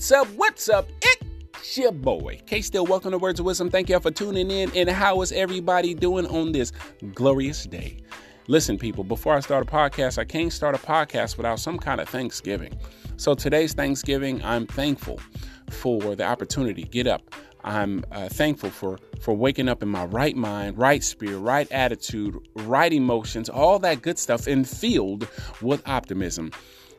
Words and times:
What's 0.00 0.12
up? 0.12 0.28
What's 0.28 0.68
up? 0.70 0.88
It's 1.02 1.76
your 1.76 1.92
boy. 1.92 2.40
K 2.46 2.62
still 2.62 2.86
welcome 2.86 3.10
to 3.10 3.18
Words 3.18 3.38
of 3.38 3.44
Wisdom. 3.44 3.68
Thank 3.68 3.90
y'all 3.90 4.00
for 4.00 4.10
tuning 4.10 4.50
in. 4.50 4.74
And 4.74 4.88
how 4.88 5.20
is 5.20 5.30
everybody 5.30 5.92
doing 5.92 6.26
on 6.28 6.52
this 6.52 6.72
glorious 7.12 7.66
day? 7.66 7.98
Listen, 8.46 8.78
people, 8.78 9.04
before 9.04 9.34
I 9.34 9.40
start 9.40 9.68
a 9.68 9.70
podcast, 9.70 10.16
I 10.16 10.24
can't 10.24 10.54
start 10.54 10.74
a 10.74 10.78
podcast 10.78 11.36
without 11.36 11.60
some 11.60 11.78
kind 11.78 12.00
of 12.00 12.08
Thanksgiving. 12.08 12.72
So 13.18 13.34
today's 13.34 13.74
Thanksgiving, 13.74 14.42
I'm 14.42 14.66
thankful 14.66 15.20
for 15.68 16.16
the 16.16 16.24
opportunity. 16.24 16.84
Get 16.84 17.06
up. 17.06 17.34
I'm 17.62 18.02
uh, 18.10 18.30
thankful 18.30 18.70
for 18.70 18.98
for 19.20 19.34
waking 19.34 19.68
up 19.68 19.82
in 19.82 19.90
my 19.90 20.06
right 20.06 20.34
mind, 20.34 20.78
right 20.78 21.04
spirit, 21.04 21.40
right 21.40 21.70
attitude, 21.70 22.38
right 22.54 22.90
emotions, 22.90 23.50
all 23.50 23.78
that 23.80 24.00
good 24.00 24.18
stuff, 24.18 24.46
and 24.46 24.66
filled 24.66 25.28
with 25.60 25.86
optimism. 25.86 26.52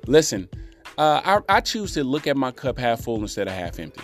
Listen, 0.05 0.47
uh, 0.97 1.21
I, 1.49 1.57
I, 1.57 1.61
choose 1.61 1.93
to 1.93 2.03
look 2.03 2.27
at 2.27 2.37
my 2.37 2.51
cup 2.51 2.77
half 2.77 3.01
full 3.01 3.21
instead 3.21 3.47
of 3.47 3.53
half 3.53 3.79
empty. 3.79 4.01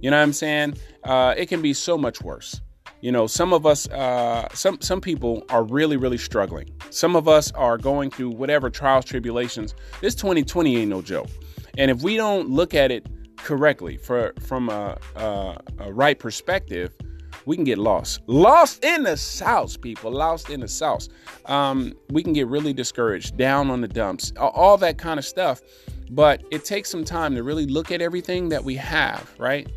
You 0.00 0.10
know 0.10 0.16
what 0.16 0.22
I'm 0.22 0.32
saying? 0.32 0.74
Uh, 1.04 1.34
it 1.36 1.46
can 1.46 1.62
be 1.62 1.72
so 1.72 1.96
much 1.96 2.20
worse. 2.22 2.60
You 3.00 3.12
know, 3.12 3.26
some 3.26 3.52
of 3.52 3.66
us, 3.66 3.88
uh, 3.90 4.48
some 4.54 4.80
some 4.80 5.00
people 5.00 5.44
are 5.50 5.62
really, 5.62 5.96
really 5.96 6.16
struggling. 6.16 6.70
Some 6.90 7.16
of 7.16 7.28
us 7.28 7.52
are 7.52 7.76
going 7.76 8.10
through 8.10 8.30
whatever 8.30 8.70
trials, 8.70 9.04
tribulations. 9.04 9.74
This 10.00 10.14
2020 10.14 10.76
ain't 10.76 10.90
no 10.90 11.02
joke. 11.02 11.28
And 11.76 11.90
if 11.90 12.02
we 12.02 12.16
don't 12.16 12.48
look 12.48 12.74
at 12.74 12.90
it 12.90 13.06
correctly, 13.36 13.98
for 13.98 14.32
from 14.40 14.70
a, 14.70 14.96
a, 15.16 15.58
a 15.80 15.92
right 15.92 16.18
perspective, 16.18 16.94
we 17.46 17.56
can 17.56 17.64
get 17.64 17.78
lost. 17.78 18.20
Lost 18.26 18.84
in 18.84 19.02
the 19.02 19.16
sauce, 19.16 19.76
people. 19.76 20.10
Lost 20.10 20.50
in 20.50 20.60
the 20.60 20.68
sauce. 20.68 21.08
Um, 21.46 21.94
we 22.10 22.22
can 22.22 22.32
get 22.32 22.46
really 22.46 22.72
discouraged, 22.72 23.36
down 23.36 23.70
on 23.70 23.80
the 23.80 23.88
dumps, 23.88 24.32
all 24.38 24.76
that 24.78 24.98
kind 24.98 25.18
of 25.18 25.24
stuff. 25.24 25.60
But 26.10 26.42
it 26.50 26.64
takes 26.64 26.90
some 26.90 27.04
time 27.04 27.34
to 27.34 27.42
really 27.42 27.66
look 27.66 27.90
at 27.90 28.02
everything 28.02 28.48
that 28.50 28.62
we 28.62 28.76
have, 28.76 29.32
right? 29.38 29.68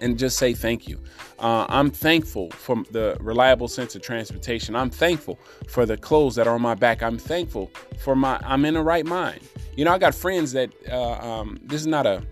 And 0.00 0.18
just 0.18 0.38
say 0.38 0.54
thank 0.54 0.88
you. 0.88 1.00
Uh, 1.38 1.66
I'm 1.68 1.90
thankful 1.90 2.50
for 2.50 2.82
the 2.90 3.16
reliable 3.20 3.68
sense 3.68 3.94
of 3.94 4.02
transportation. 4.02 4.74
I'm 4.74 4.90
thankful 4.90 5.38
for 5.68 5.86
the 5.86 5.96
clothes 5.96 6.34
that 6.36 6.46
are 6.46 6.54
on 6.54 6.62
my 6.62 6.74
back. 6.74 7.02
I'm 7.02 7.18
thankful 7.18 7.70
for 7.98 8.16
my, 8.16 8.40
I'm 8.44 8.64
in 8.64 8.74
the 8.74 8.82
right 8.82 9.06
mind. 9.06 9.40
You 9.76 9.84
know, 9.84 9.92
I 9.92 9.98
got 9.98 10.14
friends 10.14 10.52
that, 10.52 10.72
uh, 10.90 11.12
um, 11.12 11.58
this 11.62 11.80
is 11.80 11.86
not 11.86 12.06
a, 12.06 12.22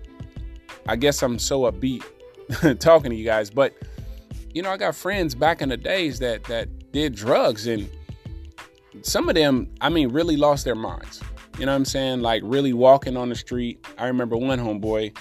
I 0.87 0.97
guess 0.97 1.23
I'm 1.23 1.39
so 1.39 1.63
upbeat 1.63 2.03
talking 2.81 3.11
to 3.11 3.17
you 3.17 3.25
guys, 3.25 3.51
but 3.51 3.75
you 4.55 4.63
know, 4.63 4.71
I 4.71 4.77
got 4.77 4.95
friends 4.95 5.35
back 5.35 5.63
in 5.63 5.69
the 5.69 5.77
days 5.77 6.19
that, 6.19 6.45
that 6.45 6.93
did 6.93 7.15
drugs 7.15 7.67
and 7.67 7.89
some 9.01 9.29
of 9.29 9.35
them, 9.35 9.69
I 9.81 9.89
mean, 9.89 10.09
really 10.09 10.37
lost 10.37 10.65
their 10.65 10.75
minds. 10.75 11.23
You 11.59 11.67
know 11.67 11.73
what 11.73 11.77
I'm 11.77 11.85
saying? 11.85 12.21
Like 12.21 12.43
really 12.45 12.73
walking 12.73 13.17
on 13.17 13.29
the 13.29 13.35
street. 13.35 13.87
I 13.99 14.07
remember 14.07 14.37
one 14.37 14.59
homeboy, 14.59 15.17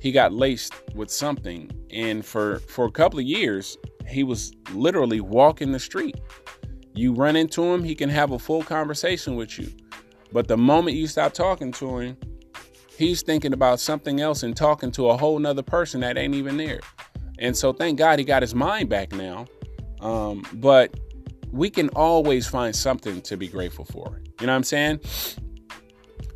he 0.00 0.12
got 0.12 0.32
laced 0.32 0.74
with 0.94 1.10
something, 1.10 1.70
and 1.90 2.24
for 2.24 2.60
for 2.60 2.86
a 2.86 2.90
couple 2.90 3.18
of 3.18 3.24
years, 3.24 3.76
he 4.08 4.24
was 4.24 4.52
literally 4.72 5.20
walking 5.20 5.72
the 5.72 5.78
street. 5.78 6.20
You 6.94 7.12
run 7.12 7.36
into 7.36 7.62
him, 7.62 7.84
he 7.84 7.94
can 7.94 8.08
have 8.08 8.30
a 8.30 8.38
full 8.38 8.62
conversation 8.62 9.36
with 9.36 9.58
you. 9.58 9.70
But 10.32 10.48
the 10.48 10.56
moment 10.56 10.96
you 10.96 11.06
stop 11.06 11.34
talking 11.34 11.72
to 11.72 11.98
him, 11.98 12.16
he's 12.96 13.22
thinking 13.22 13.52
about 13.52 13.80
something 13.80 14.20
else 14.20 14.42
and 14.42 14.56
talking 14.56 14.90
to 14.92 15.10
a 15.10 15.16
whole 15.16 15.38
nother 15.38 15.62
person 15.62 16.00
that 16.00 16.16
ain't 16.16 16.34
even 16.34 16.56
there. 16.56 16.80
And 17.38 17.56
so 17.56 17.72
thank 17.72 17.98
God 17.98 18.18
he 18.18 18.24
got 18.24 18.42
his 18.42 18.54
mind 18.54 18.88
back 18.88 19.12
now. 19.12 19.46
Um, 20.00 20.42
but 20.54 20.94
we 21.52 21.70
can 21.70 21.88
always 21.90 22.46
find 22.46 22.74
something 22.74 23.20
to 23.22 23.36
be 23.36 23.48
grateful 23.48 23.84
for. 23.84 24.22
You 24.40 24.46
know 24.46 24.52
what 24.52 24.56
I'm 24.56 24.64
saying? 24.64 25.00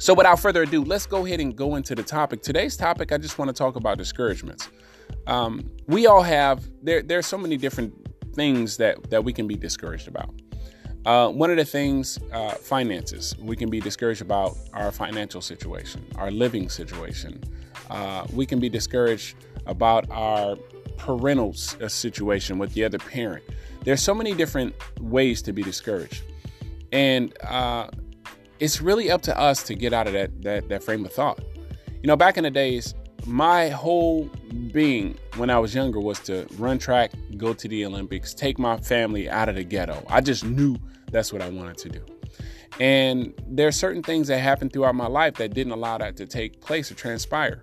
So, 0.01 0.15
without 0.15 0.41
further 0.41 0.63
ado, 0.63 0.83
let's 0.83 1.05
go 1.05 1.27
ahead 1.27 1.41
and 1.41 1.55
go 1.55 1.77
into 1.77 1.95
the 1.95 2.03
topic. 2.03 2.41
Today's 2.41 2.75
topic, 2.75 3.13
I 3.13 3.19
just 3.19 3.39
want 3.39 3.51
to 3.51 3.53
talk 3.53 3.77
about 3.77 3.99
discouragements. 3.99 4.71
Um, 5.27 5.71
we 5.89 6.07
all 6.07 6.23
have 6.23 6.67
there. 6.83 7.03
There's 7.03 7.27
so 7.27 7.37
many 7.37 7.59
different 7.59 7.93
things 8.35 8.79
that 8.79 9.11
that 9.11 9.23
we 9.23 9.35
can 9.35 9.47
be 9.47 9.57
discouraged 9.57 10.09
about. 10.09 10.33
Uh, 11.05 11.29
one 11.29 11.51
of 11.51 11.59
the 11.59 11.67
things, 11.67 12.19
uh, 12.33 12.53
finances. 12.53 13.37
We 13.39 13.57
can 13.57 13.69
be 13.69 13.79
discouraged 13.79 14.23
about 14.23 14.57
our 14.73 14.91
financial 14.91 15.43
situation, 15.43 16.07
our 16.17 16.31
living 16.31 16.71
situation. 16.71 17.45
Uh, 17.91 18.27
we 18.33 18.47
can 18.47 18.59
be 18.59 18.71
discouraged 18.71 19.37
about 19.67 20.11
our 20.11 20.57
parental 20.97 21.55
uh, 21.83 21.89
situation 21.89 22.59
with 22.59 22.73
the 22.73 22.85
other 22.85 22.99
parent. 22.99 23.45
There's 23.85 24.01
so 24.01 24.15
many 24.15 24.33
different 24.33 24.75
ways 24.99 25.43
to 25.43 25.53
be 25.53 25.63
discouraged, 25.63 26.23
and 26.91 27.35
uh, 27.45 27.89
it's 28.61 28.81
really 28.81 29.11
up 29.11 29.23
to 29.23 29.39
us 29.39 29.63
to 29.65 29.75
get 29.75 29.93
out 29.93 30.07
of 30.07 30.13
that 30.13 30.43
that 30.43 30.69
that 30.69 30.83
frame 30.83 31.05
of 31.05 31.13
thought. 31.13 31.41
You 32.03 32.07
know, 32.07 32.17
back 32.17 32.37
in 32.37 32.45
the 32.45 32.51
days, 32.51 32.95
my 33.27 33.69
whole 33.69 34.31
being 34.73 35.19
when 35.37 35.51
I 35.51 35.59
was 35.59 35.75
younger 35.75 36.01
was 36.01 36.21
to 36.21 36.47
run 36.57 36.79
track, 36.79 37.13
go 37.37 37.53
to 37.53 37.69
the 37.69 37.85
Olympics, 37.85 38.33
take 38.33 38.59
my 38.59 38.77
family 38.79 39.29
out 39.29 39.49
of 39.49 39.57
the 39.57 39.65
ghetto. 39.65 40.05
I 40.09 40.21
just 40.21 40.45
knew 40.45 40.77
that's 41.11 41.33
what 41.33 41.43
I 41.43 41.49
wanted 41.49 41.79
to 41.79 41.89
do. 41.89 42.05
And 42.79 43.35
there 43.47 43.69
are 43.69 43.73
certain 43.73 44.03
things 44.03 44.29
that 44.29 44.39
happened 44.39 44.73
throughout 44.73 44.95
my 44.95 45.07
life 45.07 45.35
that 45.35 45.53
didn't 45.53 45.73
allow 45.73 45.99
that 45.99 46.17
to 46.17 46.27
take 46.27 46.61
place 46.61 46.91
or 46.91 46.95
transpire. 46.95 47.63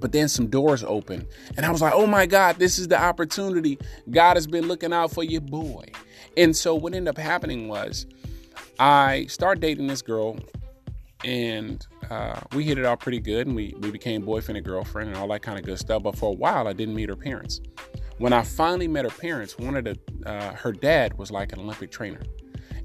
But 0.00 0.12
then 0.12 0.28
some 0.28 0.46
doors 0.46 0.84
opened, 0.84 1.26
and 1.56 1.66
I 1.66 1.70
was 1.70 1.82
like, 1.82 1.92
oh 1.92 2.06
my 2.06 2.24
God, 2.26 2.56
this 2.58 2.78
is 2.78 2.86
the 2.86 3.00
opportunity. 3.00 3.78
God 4.10 4.36
has 4.36 4.46
been 4.46 4.68
looking 4.68 4.92
out 4.92 5.12
for 5.12 5.24
your 5.24 5.40
boy. 5.40 5.86
And 6.36 6.56
so 6.56 6.74
what 6.74 6.94
ended 6.94 7.08
up 7.08 7.18
happening 7.18 7.68
was 7.68 8.06
I 8.78 9.26
started 9.26 9.60
dating 9.60 9.86
this 9.86 10.02
girl, 10.02 10.38
and 11.24 11.84
uh, 12.10 12.40
we 12.54 12.64
hit 12.64 12.78
it 12.78 12.84
off 12.84 13.00
pretty 13.00 13.20
good, 13.20 13.46
and 13.46 13.56
we, 13.56 13.74
we 13.80 13.90
became 13.90 14.24
boyfriend 14.24 14.56
and 14.56 14.66
girlfriend 14.66 15.10
and 15.10 15.18
all 15.18 15.28
that 15.28 15.42
kind 15.42 15.58
of 15.58 15.64
good 15.64 15.78
stuff. 15.78 16.02
But 16.02 16.16
for 16.16 16.30
a 16.30 16.36
while, 16.36 16.68
I 16.68 16.72
didn't 16.72 16.94
meet 16.94 17.08
her 17.08 17.16
parents. 17.16 17.60
When 18.18 18.32
I 18.32 18.42
finally 18.42 18.88
met 18.88 19.04
her 19.04 19.10
parents, 19.10 19.58
one 19.58 19.76
of 19.76 19.84
the 19.84 19.98
uh, 20.26 20.52
her 20.54 20.72
dad 20.72 21.16
was 21.18 21.30
like 21.30 21.52
an 21.52 21.60
Olympic 21.60 21.90
trainer, 21.90 22.22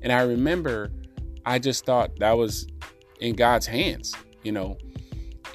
and 0.01 0.11
I 0.11 0.21
remember 0.21 0.91
I 1.45 1.59
just 1.59 1.85
thought 1.85 2.17
that 2.19 2.33
was 2.33 2.67
in 3.19 3.35
God's 3.35 3.65
hands, 3.65 4.13
you 4.43 4.51
know. 4.51 4.77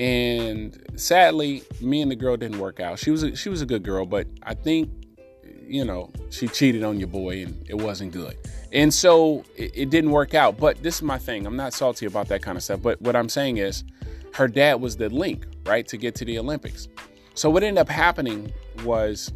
And 0.00 0.80
sadly, 0.96 1.62
me 1.80 2.02
and 2.02 2.10
the 2.10 2.16
girl 2.16 2.36
didn't 2.36 2.58
work 2.58 2.78
out. 2.80 2.98
She 2.98 3.10
was 3.10 3.22
a, 3.22 3.34
she 3.34 3.48
was 3.48 3.62
a 3.62 3.66
good 3.66 3.82
girl, 3.82 4.06
but 4.06 4.26
I 4.42 4.54
think 4.54 4.90
you 5.68 5.84
know 5.84 6.10
she 6.30 6.48
cheated 6.48 6.82
on 6.82 6.98
your 6.98 7.08
boy, 7.08 7.44
and 7.44 7.64
it 7.68 7.74
wasn't 7.74 8.12
good. 8.12 8.36
And 8.72 8.92
so 8.92 9.44
it, 9.56 9.72
it, 9.74 9.90
didn't 9.90 10.10
work 10.10 10.34
out. 10.34 10.58
But 10.58 10.82
this 10.82 10.96
is 10.96 11.02
my 11.02 11.18
thing. 11.18 11.46
I'm 11.46 11.56
not 11.56 11.72
salty 11.72 12.06
about 12.06 12.28
that 12.28 12.42
kind 12.42 12.56
of 12.56 12.62
stuff. 12.62 12.82
But 12.82 13.00
what 13.00 13.16
I'm 13.16 13.28
saying 13.28 13.56
is 13.56 13.84
her 14.34 14.48
dad 14.48 14.80
was 14.80 14.96
the 14.96 15.08
link, 15.08 15.46
right, 15.64 15.86
to 15.88 15.96
get 15.96 16.14
to 16.16 16.24
the 16.24 16.38
Olympics. 16.38 16.88
So 17.34 17.48
what 17.48 17.62
ended 17.62 17.80
up 17.80 17.88
happening 17.88 18.52
was 18.84 19.32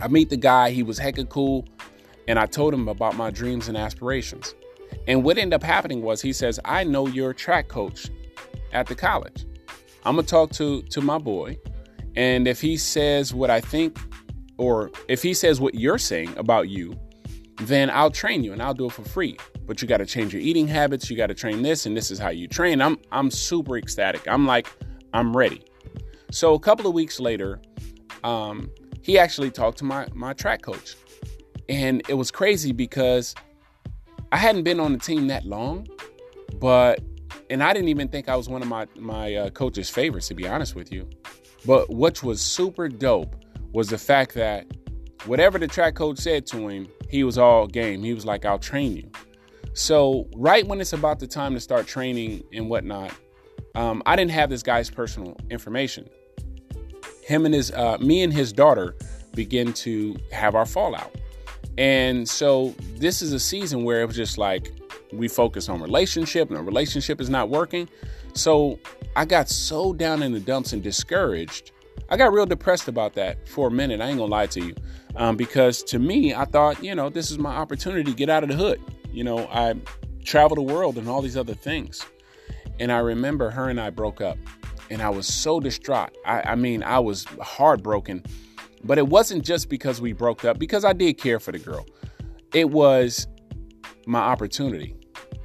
I 0.00 0.08
meet 0.08 0.30
the 0.30 0.36
guy, 0.36 0.70
he 0.70 0.82
was 0.82 0.98
hecka 0.98 1.28
cool, 1.28 1.66
and 2.28 2.38
I 2.38 2.46
told 2.46 2.72
him 2.72 2.88
about 2.88 3.16
my 3.16 3.30
dreams 3.30 3.68
and 3.68 3.76
aspirations. 3.76 4.54
And 5.06 5.22
what 5.22 5.38
ended 5.38 5.54
up 5.54 5.62
happening 5.62 6.02
was 6.02 6.22
he 6.22 6.32
says, 6.32 6.58
I 6.64 6.84
know 6.84 7.06
you're 7.06 7.30
a 7.30 7.34
track 7.34 7.68
coach 7.68 8.10
at 8.72 8.86
the 8.86 8.94
college. 8.94 9.44
I'm 10.04 10.16
gonna 10.16 10.26
talk 10.26 10.50
to 10.52 10.82
to 10.82 11.00
my 11.00 11.18
boy, 11.18 11.58
and 12.16 12.46
if 12.46 12.60
he 12.60 12.76
says 12.76 13.32
what 13.32 13.50
I 13.50 13.60
think, 13.60 13.98
or 14.58 14.90
if 15.08 15.22
he 15.22 15.34
says 15.34 15.60
what 15.60 15.74
you're 15.74 15.98
saying 15.98 16.36
about 16.36 16.68
you, 16.68 16.98
then 17.58 17.90
I'll 17.90 18.10
train 18.10 18.44
you 18.44 18.52
and 18.52 18.62
I'll 18.62 18.74
do 18.74 18.86
it 18.86 18.92
for 18.92 19.02
free. 19.02 19.36
But 19.66 19.80
you 19.80 19.88
got 19.88 19.98
to 19.98 20.06
change 20.06 20.32
your 20.32 20.42
eating 20.42 20.68
habits. 20.68 21.08
You 21.08 21.16
got 21.16 21.28
to 21.28 21.34
train 21.34 21.62
this, 21.62 21.86
and 21.86 21.96
this 21.96 22.10
is 22.10 22.18
how 22.18 22.28
you 22.28 22.46
train. 22.46 22.82
I'm 22.82 22.98
I'm 23.12 23.30
super 23.30 23.78
ecstatic. 23.78 24.28
I'm 24.28 24.46
like, 24.46 24.68
I'm 25.12 25.36
ready. 25.36 25.62
So 26.30 26.54
a 26.54 26.60
couple 26.60 26.86
of 26.86 26.94
weeks 26.94 27.18
later, 27.18 27.60
um, 28.24 28.70
he 29.02 29.18
actually 29.18 29.50
talked 29.50 29.78
to 29.78 29.84
my 29.84 30.06
my 30.12 30.32
track 30.32 30.62
coach, 30.62 30.96
and 31.68 32.02
it 32.08 32.14
was 32.14 32.30
crazy 32.30 32.72
because 32.72 33.34
I 34.32 34.36
hadn't 34.36 34.64
been 34.64 34.80
on 34.80 34.92
the 34.92 34.98
team 34.98 35.28
that 35.28 35.46
long, 35.46 35.86
but 36.60 37.00
and 37.48 37.62
I 37.62 37.72
didn't 37.72 37.88
even 37.88 38.08
think 38.08 38.28
I 38.28 38.36
was 38.36 38.48
one 38.48 38.60
of 38.60 38.68
my 38.68 38.86
my 38.96 39.34
uh, 39.34 39.50
coach's 39.50 39.88
favorites 39.88 40.28
to 40.28 40.34
be 40.34 40.46
honest 40.46 40.74
with 40.74 40.92
you. 40.92 41.08
But 41.64 41.88
which 41.88 42.22
was 42.22 42.42
super 42.42 42.88
dope 42.88 43.43
was 43.74 43.88
the 43.88 43.98
fact 43.98 44.34
that 44.34 44.66
whatever 45.26 45.58
the 45.58 45.66
track 45.66 45.96
coach 45.96 46.18
said 46.18 46.46
to 46.46 46.68
him, 46.68 46.88
he 47.08 47.24
was 47.24 47.36
all 47.36 47.66
game. 47.66 48.02
He 48.02 48.14
was 48.14 48.24
like, 48.24 48.46
I'll 48.46 48.58
train 48.58 48.96
you. 48.96 49.10
So, 49.74 50.28
right 50.36 50.66
when 50.66 50.80
it's 50.80 50.92
about 50.92 51.18
the 51.18 51.26
time 51.26 51.52
to 51.54 51.60
start 51.60 51.86
training 51.88 52.44
and 52.52 52.70
whatnot, 52.70 53.12
um, 53.74 54.02
I 54.06 54.14
didn't 54.14 54.30
have 54.30 54.48
this 54.48 54.62
guy's 54.62 54.88
personal 54.88 55.36
information. 55.50 56.08
Him 57.22 57.44
and 57.44 57.52
his, 57.52 57.72
uh, 57.72 57.98
me 57.98 58.22
and 58.22 58.32
his 58.32 58.52
daughter 58.52 58.94
begin 59.34 59.72
to 59.72 60.16
have 60.30 60.54
our 60.54 60.64
fallout. 60.64 61.12
And 61.76 62.28
so, 62.28 62.72
this 62.96 63.20
is 63.20 63.32
a 63.32 63.40
season 63.40 63.82
where 63.82 64.02
it 64.02 64.06
was 64.06 64.14
just 64.14 64.38
like 64.38 64.72
we 65.12 65.26
focus 65.26 65.68
on 65.68 65.82
relationship 65.82 66.48
and 66.48 66.56
the 66.56 66.62
relationship 66.62 67.20
is 67.20 67.28
not 67.28 67.48
working. 67.48 67.88
So, 68.34 68.78
I 69.16 69.24
got 69.24 69.48
so 69.48 69.92
down 69.92 70.22
in 70.22 70.30
the 70.30 70.40
dumps 70.40 70.72
and 70.72 70.80
discouraged. 70.80 71.72
I 72.10 72.16
got 72.16 72.32
real 72.32 72.46
depressed 72.46 72.88
about 72.88 73.14
that 73.14 73.48
for 73.48 73.68
a 73.68 73.70
minute. 73.70 74.00
I 74.00 74.08
ain't 74.08 74.18
gonna 74.18 74.30
lie 74.30 74.46
to 74.46 74.60
you 74.60 74.74
um, 75.16 75.36
because 75.36 75.82
to 75.84 75.98
me, 75.98 76.34
I 76.34 76.44
thought, 76.44 76.82
you 76.82 76.94
know, 76.94 77.08
this 77.08 77.30
is 77.30 77.38
my 77.38 77.54
opportunity 77.54 78.04
to 78.04 78.16
get 78.16 78.28
out 78.28 78.42
of 78.42 78.48
the 78.50 78.56
hood. 78.56 78.80
You 79.10 79.24
know, 79.24 79.46
I 79.48 79.74
travel 80.24 80.54
the 80.56 80.62
world 80.62 80.98
and 80.98 81.08
all 81.08 81.22
these 81.22 81.36
other 81.36 81.54
things. 81.54 82.04
And 82.80 82.90
I 82.90 82.98
remember 82.98 83.50
her 83.50 83.68
and 83.68 83.80
I 83.80 83.90
broke 83.90 84.20
up. 84.20 84.36
and 84.90 85.02
I 85.02 85.08
was 85.10 85.26
so 85.26 85.60
distraught. 85.60 86.16
I, 86.26 86.42
I 86.42 86.54
mean, 86.54 86.82
I 86.82 86.98
was 86.98 87.24
heartbroken. 87.40 88.22
But 88.82 88.98
it 88.98 89.08
wasn't 89.08 89.44
just 89.44 89.68
because 89.68 90.00
we 90.00 90.12
broke 90.12 90.44
up, 90.44 90.58
because 90.58 90.84
I 90.84 90.92
did 90.92 91.14
care 91.14 91.40
for 91.40 91.52
the 91.52 91.58
girl. 91.58 91.86
It 92.52 92.70
was 92.70 93.26
my 94.06 94.20
opportunity, 94.20 94.94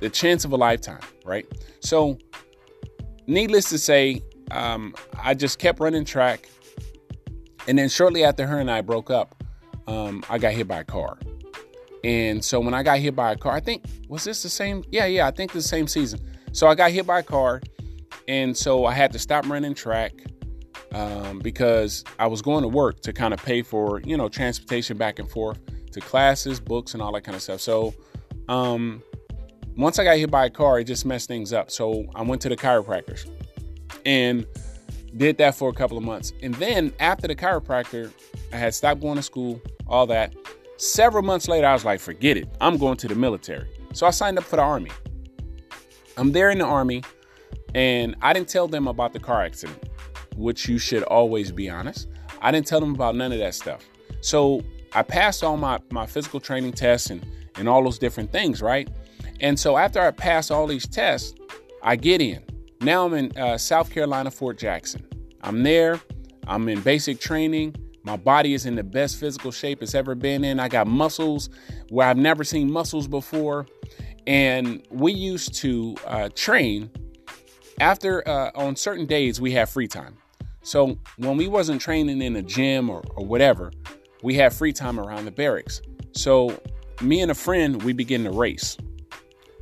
the 0.02 0.10
chance 0.10 0.44
of 0.44 0.52
a 0.52 0.58
lifetime, 0.58 1.00
right? 1.24 1.46
So, 1.80 2.18
needless 3.28 3.70
to 3.70 3.78
say, 3.78 4.22
um, 4.52 4.96
I 5.22 5.34
just 5.34 5.60
kept 5.60 5.80
running 5.80 6.06
track. 6.06 6.50
And 7.68 7.78
then 7.78 7.90
shortly 7.90 8.24
after 8.24 8.48
her 8.48 8.60
and 8.60 8.72
I 8.72 8.82
broke 8.82 9.12
up, 9.12 9.44
um, 9.88 10.24
I 10.30 10.38
got 10.38 10.54
hit 10.54 10.68
by 10.68 10.80
a 10.80 10.84
car. 10.84 11.18
And 12.04 12.44
so 12.44 12.60
when 12.60 12.74
I 12.74 12.84
got 12.84 13.00
hit 13.00 13.16
by 13.16 13.34
a 13.34 13.36
car, 13.36 13.54
I 13.54 13.60
think, 13.60 13.84
was 14.08 14.24
this 14.24 14.42
the 14.42 14.50
same? 14.50 14.84
Yeah, 14.92 15.06
yeah, 15.06 15.28
I 15.28 15.32
think 15.32 15.52
the 15.52 15.62
same 15.62 15.88
season. 15.88 16.20
So 16.52 16.68
I 16.68 16.76
got 16.76 16.92
hit 16.92 17.06
by 17.06 17.20
a 17.20 17.24
car. 17.24 17.62
And 18.28 18.56
so 18.56 18.86
I 18.86 18.94
had 18.94 19.12
to 19.14 19.20
stop 19.20 19.48
running 19.50 19.74
track 19.74 20.14
um, 20.94 21.40
because 21.40 22.04
I 22.18 22.28
was 22.28 22.42
going 22.42 22.62
to 22.62 22.68
work 22.68 23.02
to 23.02 23.14
kind 23.14 23.34
of 23.34 23.44
pay 23.44 23.62
for, 23.62 24.02
you 24.02 24.16
know, 24.16 24.30
transportation 24.30 24.98
back 24.98 25.20
and 25.20 25.30
forth 25.30 25.60
to 25.92 26.00
classes, 26.00 26.60
books, 26.60 26.94
and 26.94 27.02
all 27.02 27.12
that 27.14 27.24
kind 27.24 27.36
of 27.36 27.42
stuff. 27.42 27.60
So 27.60 27.94
um, 28.48 29.04
once 29.76 30.00
I 30.00 30.04
got 30.04 30.18
hit 30.18 30.32
by 30.32 30.46
a 30.46 30.50
car, 30.50 30.80
it 30.80 30.86
just 30.86 31.06
messed 31.06 31.28
things 31.28 31.54
up. 31.54 31.72
So 31.72 32.06
I 32.16 32.22
went 32.22 32.42
to 32.44 32.50
the 32.50 32.58
chiropractors 32.58 33.30
and 34.06 34.46
did 35.18 35.38
that 35.38 35.56
for 35.56 35.70
a 35.70 35.74
couple 35.74 35.98
of 35.98 36.04
months. 36.04 36.34
And 36.42 36.54
then 36.56 36.94
after 37.00 37.28
the 37.28 37.36
chiropractor, 37.36 38.12
I 38.54 38.58
had 38.58 38.74
stopped 38.74 39.02
going 39.02 39.16
to 39.16 39.24
school, 39.24 39.62
all 39.88 40.06
that. 40.08 40.36
Several 40.78 41.24
months 41.24 41.48
later, 41.48 41.68
I 41.68 41.74
was 41.74 41.84
like, 41.84 42.00
forget 42.00 42.38
it. 42.38 42.48
I'm 42.62 42.78
going 42.78 42.98
to 42.98 43.08
the 43.08 43.16
military. 43.16 43.68
So 43.94 44.06
I 44.08 44.12
signed 44.12 44.38
up 44.38 44.44
for 44.44 44.56
the 44.56 44.62
Army. 44.62 44.92
I'm 46.18 46.32
there 46.32 46.50
in 46.50 46.60
the 46.60 46.66
Army, 46.66 47.04
and 47.74 48.16
I 48.22 48.34
didn't 48.34 48.50
tell 48.50 48.68
them 48.68 48.88
about 48.88 49.14
the 49.14 49.20
car 49.20 49.44
accident 49.44 49.90
which 50.40 50.70
you 50.70 50.78
should 50.78 51.04
always 51.04 51.52
be 51.52 51.70
honest. 51.70 52.08
I 52.42 52.52
didn't 52.52 52.66
tell 52.66 52.80
them 52.80 52.96
about 52.96 53.16
none 53.16 53.32
of 53.32 53.40
that 53.40 53.54
stuff. 53.54 53.82
So 54.22 54.64
I 54.94 55.04
passed 55.04 55.44
all 55.44 55.58
my, 55.58 55.80
my 55.92 56.06
physical 56.06 56.40
training 56.40 56.74
tests 56.74 57.10
and, 57.10 57.26
and 57.56 57.68
all 57.68 57.84
those 57.84 58.00
different 58.00 58.32
things, 58.32 58.62
right? 58.62 58.90
And 59.42 59.60
so 59.60 59.78
after 59.78 60.02
I 60.02 60.12
pass 60.12 60.50
all 60.50 60.66
these 60.66 60.88
tests, 60.88 61.36
I 61.84 61.98
get 61.98 62.22
in. 62.22 62.42
Now 62.82 63.06
I'm 63.06 63.14
in 63.14 63.38
uh, 63.38 63.58
South 63.58 63.90
Carolina, 63.90 64.32
Fort 64.32 64.58
Jackson. 64.58 65.06
I'm 65.42 65.64
there. 65.64 66.00
I'm 66.48 66.70
in 66.70 66.80
basic 66.82 67.20
training. 67.20 67.76
My 68.04 68.16
body 68.16 68.54
is 68.54 68.66
in 68.66 68.76
the 68.76 68.84
best 68.84 69.20
physical 69.20 69.52
shape 69.52 69.84
it's 69.84 69.94
ever 69.94 70.16
been 70.16 70.46
in. 70.46 70.60
I 70.62 70.70
got 70.70 70.88
muscles 70.88 71.50
where 71.90 72.08
I've 72.08 72.18
never 72.18 72.46
seen 72.46 72.72
muscles 72.72 73.08
before. 73.08 73.68
And 74.26 74.82
we 74.90 75.12
used 75.12 75.56
to 75.56 75.96
uh, 76.08 76.30
train 76.36 76.90
after 77.82 78.26
uh, 78.28 78.52
on 78.56 78.78
certain 78.78 79.06
days 79.06 79.42
we 79.42 79.52
have 79.52 79.70
free 79.70 79.88
time. 79.88 80.18
So 80.62 80.98
when 81.18 81.36
we 81.36 81.48
wasn't 81.48 81.82
training 81.82 82.22
in 82.22 82.36
a 82.38 82.42
gym 82.42 82.90
or, 82.90 83.04
or 83.16 83.26
whatever, 83.26 83.72
we 84.24 84.36
had 84.36 84.54
free 84.54 84.72
time 84.72 85.00
around 85.00 85.26
the 85.26 85.32
barracks. 85.32 85.82
So 86.14 86.62
me 87.02 87.22
and 87.22 87.32
a 87.32 87.36
friend, 87.36 87.84
we 87.84 87.92
begin 87.92 88.24
to 88.24 88.32
race. 88.32 88.78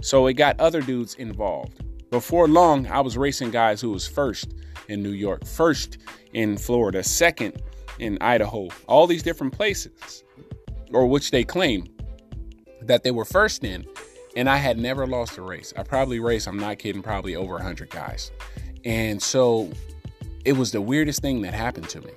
So 0.02 0.28
it 0.28 0.34
got 0.34 0.60
other 0.60 0.82
dudes 0.82 1.16
involved. 1.16 1.84
Before 2.10 2.48
long, 2.48 2.88
I 2.88 3.02
was 3.02 3.18
racing 3.18 3.52
guys 3.52 3.82
who 3.82 3.92
was 3.92 4.08
first 4.08 4.54
in 4.88 5.04
New 5.04 5.12
York, 5.12 5.46
first 5.46 5.98
in 6.34 6.58
Florida, 6.58 7.04
second 7.04 7.62
in 8.00 8.18
Idaho, 8.22 8.70
all 8.88 9.08
these 9.08 9.24
different 9.24 9.54
places, 9.54 10.24
or 10.94 11.08
which 11.08 11.32
they 11.32 11.44
claim 11.44 11.86
that 12.82 13.04
they 13.04 13.12
were 13.12 13.26
first 13.26 13.64
in. 13.64 13.86
And 14.38 14.50
I 14.50 14.58
had 14.58 14.78
never 14.78 15.08
lost 15.08 15.38
a 15.38 15.42
race. 15.42 15.74
I 15.76 15.84
probably 15.84 16.20
raced, 16.20 16.48
I'm 16.48 16.60
not 16.60 16.80
kidding, 16.80 17.02
probably 17.02 17.36
over 17.36 17.54
100 17.54 17.90
guys. 17.90 18.32
And 18.86 19.22
so 19.22 19.72
it 20.46 20.54
was 20.54 20.72
the 20.72 20.82
weirdest 20.82 21.22
thing 21.22 21.42
that 21.42 21.54
happened 21.54 21.90
to 21.90 22.02
me. 22.02 22.12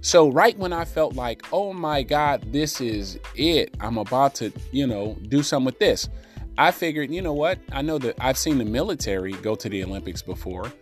So, 0.00 0.30
right 0.30 0.56
when 0.58 0.72
I 0.72 0.84
felt 0.84 1.14
like, 1.14 1.42
oh 1.50 1.72
my 1.72 2.02
God, 2.02 2.52
this 2.52 2.78
is 2.80 3.18
it, 3.34 3.74
I'm 3.80 3.96
about 3.96 4.34
to, 4.36 4.52
you 4.70 4.86
know, 4.86 5.16
do 5.28 5.42
something 5.42 5.64
with 5.64 5.78
this, 5.78 6.10
I 6.56 6.70
figured, 6.70 7.10
you 7.10 7.22
know 7.22 7.32
what? 7.32 7.58
I 7.72 7.82
know 7.82 7.98
that 7.98 8.16
I've 8.20 8.38
seen 8.38 8.58
the 8.58 8.64
military 8.64 9.32
go 9.32 9.54
to 9.54 9.68
the 9.68 9.82
Olympics 9.82 10.22
before. 10.22 10.72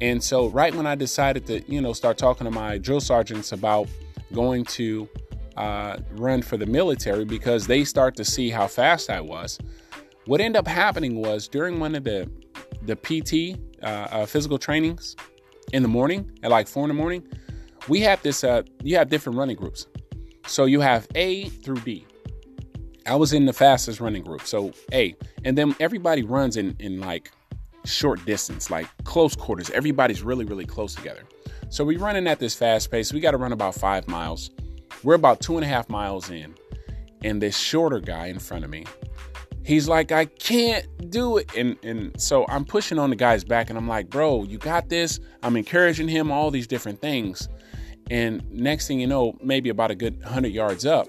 And 0.00 0.22
so, 0.22 0.48
right 0.48 0.74
when 0.74 0.86
I 0.86 0.94
decided 0.94 1.46
to, 1.46 1.60
you 1.70 1.80
know, 1.80 1.92
start 1.92 2.16
talking 2.18 2.46
to 2.46 2.50
my 2.50 2.78
drill 2.78 3.00
sergeants 3.00 3.52
about 3.52 3.88
going 4.32 4.64
to 4.64 5.08
uh, 5.56 5.98
run 6.12 6.42
for 6.42 6.56
the 6.56 6.66
military 6.66 7.24
because 7.24 7.66
they 7.66 7.84
start 7.84 8.16
to 8.16 8.24
see 8.24 8.50
how 8.50 8.66
fast 8.66 9.10
I 9.10 9.20
was, 9.20 9.58
what 10.26 10.40
ended 10.40 10.58
up 10.58 10.66
happening 10.66 11.16
was 11.16 11.48
during 11.48 11.80
one 11.80 11.94
of 11.94 12.04
the 12.04 12.30
the 12.82 12.96
PT 12.96 13.60
uh, 13.82 13.86
uh, 13.86 14.26
physical 14.26 14.58
trainings, 14.58 15.16
in 15.72 15.82
the 15.82 15.88
morning 15.88 16.30
at 16.42 16.50
like 16.50 16.68
four 16.68 16.84
in 16.84 16.88
the 16.88 16.94
morning, 16.94 17.26
we 17.88 18.00
have 18.00 18.22
this. 18.22 18.44
Uh, 18.44 18.62
you 18.82 18.96
have 18.96 19.08
different 19.08 19.38
running 19.38 19.56
groups. 19.56 19.86
So 20.46 20.64
you 20.64 20.80
have 20.80 21.06
A 21.14 21.48
through 21.48 21.80
D. 21.80 22.06
I 23.06 23.16
was 23.16 23.32
in 23.32 23.46
the 23.46 23.52
fastest 23.52 24.00
running 24.00 24.22
group, 24.22 24.42
so 24.42 24.72
A, 24.92 25.14
and 25.44 25.56
then 25.56 25.74
everybody 25.80 26.22
runs 26.22 26.56
in 26.56 26.76
in 26.78 27.00
like 27.00 27.32
short 27.84 28.24
distance, 28.26 28.70
like 28.70 28.86
close 29.04 29.34
quarters. 29.34 29.70
Everybody's 29.70 30.22
really 30.22 30.44
really 30.44 30.66
close 30.66 30.94
together. 30.94 31.22
So 31.68 31.84
we're 31.84 31.98
running 31.98 32.26
at 32.26 32.38
this 32.40 32.54
fast 32.54 32.90
pace. 32.90 33.12
We 33.12 33.20
got 33.20 33.30
to 33.30 33.36
run 33.36 33.52
about 33.52 33.74
five 33.74 34.08
miles. 34.08 34.50
We're 35.02 35.14
about 35.14 35.40
two 35.40 35.56
and 35.56 35.64
a 35.64 35.68
half 35.68 35.88
miles 35.88 36.30
in, 36.30 36.54
and 37.22 37.40
this 37.40 37.56
shorter 37.56 38.00
guy 38.00 38.26
in 38.26 38.38
front 38.38 38.64
of 38.64 38.70
me 38.70 38.84
he's 39.64 39.88
like, 39.88 40.12
I 40.12 40.24
can't 40.26 41.10
do 41.10 41.38
it. 41.38 41.54
And 41.56 41.76
and 41.82 42.20
so 42.20 42.44
I'm 42.48 42.64
pushing 42.64 42.98
on 42.98 43.10
the 43.10 43.16
guy's 43.16 43.44
back 43.44 43.70
and 43.70 43.78
I'm 43.78 43.88
like, 43.88 44.10
bro, 44.10 44.44
you 44.44 44.58
got 44.58 44.88
this. 44.88 45.20
I'm 45.42 45.56
encouraging 45.56 46.08
him, 46.08 46.30
all 46.30 46.50
these 46.50 46.66
different 46.66 47.00
things. 47.00 47.48
And 48.10 48.42
next 48.50 48.88
thing 48.88 49.00
you 49.00 49.06
know, 49.06 49.38
maybe 49.42 49.68
about 49.68 49.90
a 49.90 49.94
good 49.94 50.20
100 50.22 50.48
yards 50.48 50.84
up, 50.84 51.06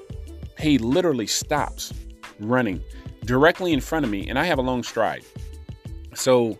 he 0.61 0.77
literally 0.77 1.27
stops 1.27 1.93
running 2.39 2.81
directly 3.25 3.73
in 3.73 3.81
front 3.81 4.05
of 4.05 4.11
me. 4.11 4.29
And 4.29 4.37
I 4.39 4.45
have 4.45 4.57
a 4.57 4.61
long 4.61 4.83
stride. 4.83 5.23
So 6.13 6.57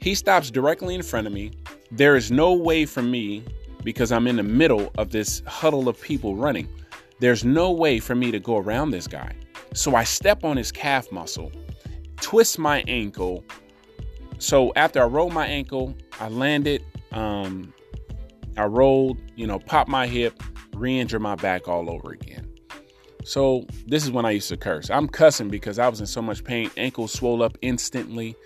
he 0.00 0.14
stops 0.14 0.50
directly 0.50 0.94
in 0.94 1.02
front 1.02 1.26
of 1.26 1.32
me. 1.32 1.52
There 1.90 2.16
is 2.16 2.30
no 2.30 2.52
way 2.52 2.84
for 2.86 3.02
me, 3.02 3.44
because 3.82 4.12
I'm 4.12 4.26
in 4.26 4.36
the 4.36 4.42
middle 4.42 4.92
of 4.98 5.10
this 5.10 5.42
huddle 5.46 5.88
of 5.88 6.00
people 6.00 6.36
running, 6.36 6.68
there's 7.20 7.44
no 7.44 7.70
way 7.70 7.98
for 7.98 8.14
me 8.14 8.30
to 8.30 8.38
go 8.38 8.58
around 8.58 8.90
this 8.90 9.06
guy. 9.06 9.34
So 9.74 9.94
I 9.94 10.04
step 10.04 10.44
on 10.44 10.56
his 10.56 10.70
calf 10.70 11.10
muscle, 11.10 11.50
twist 12.20 12.58
my 12.58 12.84
ankle. 12.86 13.44
So 14.38 14.72
after 14.76 15.02
I 15.02 15.06
roll 15.06 15.30
my 15.30 15.46
ankle, 15.46 15.96
I 16.20 16.28
landed, 16.28 16.84
um, 17.12 17.72
I 18.56 18.64
rolled, 18.64 19.18
you 19.36 19.46
know, 19.46 19.58
popped 19.58 19.88
my 19.88 20.06
hip, 20.06 20.42
re 20.74 20.98
injure 20.98 21.20
my 21.20 21.34
back 21.34 21.68
all 21.68 21.90
over 21.90 22.12
again. 22.12 22.47
So 23.24 23.66
this 23.86 24.04
is 24.04 24.10
when 24.10 24.24
I 24.24 24.30
used 24.30 24.48
to 24.48 24.56
curse. 24.56 24.90
I'm 24.90 25.08
cussing 25.08 25.48
because 25.48 25.78
I 25.78 25.88
was 25.88 26.00
in 26.00 26.06
so 26.06 26.22
much 26.22 26.44
pain. 26.44 26.70
Ankle 26.76 27.08
swelled 27.08 27.42
up 27.42 27.58
instantly. 27.62 28.36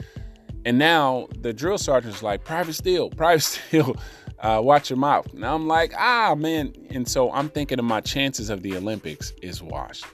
And 0.64 0.78
now 0.78 1.28
the 1.40 1.52
drill 1.52 1.78
sergeant's 1.78 2.22
like, 2.22 2.44
Private 2.44 2.74
Steele, 2.74 3.10
Private 3.16 3.42
Steele, 3.42 3.96
uh, 4.38 4.60
watch 4.62 4.90
your 4.90 4.98
mouth. 4.98 5.32
Now 5.34 5.54
I'm 5.54 5.68
like, 5.68 5.92
ah, 5.96 6.34
man. 6.34 6.74
And 6.90 7.06
so 7.06 7.30
I'm 7.32 7.48
thinking 7.48 7.78
of 7.78 7.84
my 7.84 8.00
chances 8.00 8.50
of 8.50 8.62
the 8.62 8.76
Olympics 8.76 9.32
is 9.42 9.62
washed 9.62 10.06